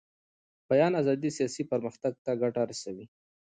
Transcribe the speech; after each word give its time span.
د 0.03 0.03
بیان 0.69 0.91
ازادي 1.01 1.29
سیاسي 1.37 1.63
پرمختګ 1.71 2.13
ته 2.25 2.31
ګټه 2.41 2.61
رسوي 2.71 3.05